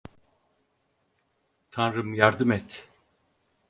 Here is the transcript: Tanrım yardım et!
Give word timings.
Tanrım 1.71 2.13
yardım 2.13 2.51
et! 2.51 2.89